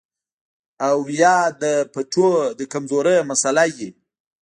[0.87, 1.63] او يا د
[1.93, 3.89] پټو د کمزورۍ مسئله وي